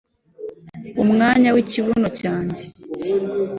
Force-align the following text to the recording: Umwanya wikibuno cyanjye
Umwanya 1.03 1.49
wikibuno 1.55 2.07
cyanjye 2.19 2.63